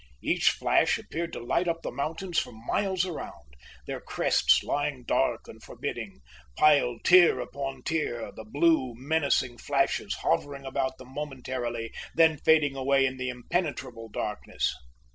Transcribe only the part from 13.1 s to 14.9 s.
the impenetrable darkness.